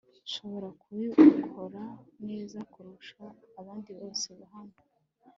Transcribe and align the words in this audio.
nshobora 0.27 0.67
kubikora 0.81 1.81
neza 2.27 2.57
kurusha 2.71 3.21
abandi 3.59 3.89
bose 3.99 4.29
hano 4.53 4.75